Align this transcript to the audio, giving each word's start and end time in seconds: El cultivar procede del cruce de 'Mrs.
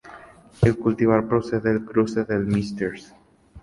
El 0.63 0.77
cultivar 0.79 1.27
procede 1.27 1.73
del 1.73 1.85
cruce 1.85 2.23
de 2.25 2.39
'Mrs. 2.39 3.13